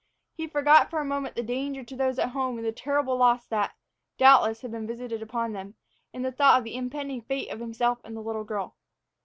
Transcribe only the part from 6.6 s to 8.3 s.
the impending fate of himself and the